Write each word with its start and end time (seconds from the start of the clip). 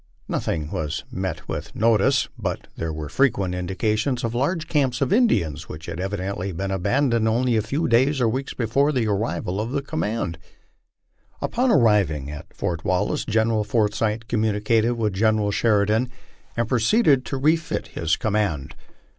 Nothing 0.27 0.71
was 0.71 1.03
met 1.11 1.47
worthy 1.47 1.67
of 1.67 1.75
notice, 1.75 2.27
but 2.35 2.67
there 2.75 2.91
were 2.91 3.07
frequent 3.07 3.53
indications 3.53 4.23
of 4.23 4.33
large 4.33 4.67
camps 4.67 4.99
of 4.99 5.13
Indians 5.13 5.69
which 5.69 5.85
had 5.85 5.99
evidently 5.99 6.51
been 6.51 6.71
abandoned 6.71 7.27
only 7.27 7.55
a 7.55 7.61
few 7.61 7.87
days 7.87 8.19
or 8.19 8.27
weeks 8.27 8.55
before 8.55 8.91
the 8.91 9.05
arrival 9.05 9.61
of 9.61 9.69
the 9.69 9.83
command. 9.83 10.39
00 10.41 10.41
LIFE 10.41 10.43
ON 10.43 10.71
THE 10.71 11.37
PLAINS. 11.37 11.53
Upon 11.53 11.71
arriving 11.83 12.31
at 12.31 12.51
Fort 12.51 12.83
Wallace, 12.83 13.25
General 13.25 13.63
Forsyth 13.63 14.27
communicated 14.27 14.93
with 14.93 15.13
Gen 15.13 15.37
eral 15.37 15.53
Sheridan 15.53 16.09
and 16.57 16.67
proceeded 16.67 17.23
to 17.25 17.37
refit 17.37 17.89
his 17.89 18.15
command. 18.15 18.73